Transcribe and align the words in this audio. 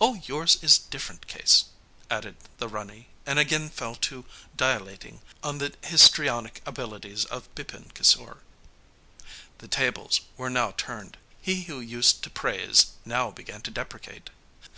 'Oh, 0.00 0.14
yours 0.24 0.56
is 0.62 0.78
different 0.78 1.26
case!' 1.26 1.66
added 2.10 2.36
the 2.56 2.68
Rani, 2.68 3.08
and 3.26 3.38
again 3.38 3.68
fell 3.68 3.94
to 3.96 4.24
dilating 4.56 5.20
on 5.42 5.58
the 5.58 5.74
histrionic 5.82 6.62
abilities 6.64 7.26
of 7.26 7.54
Bipin 7.54 7.90
Kisore. 7.94 8.38
The 9.58 9.68
tables 9.68 10.22
were 10.38 10.48
now 10.48 10.70
turned. 10.78 11.18
He 11.38 11.64
who 11.64 11.80
used 11.80 12.22
to 12.22 12.30
praise, 12.30 12.92
now 13.04 13.30
began 13.30 13.60
to 13.60 13.70
deprecate. 13.70 14.30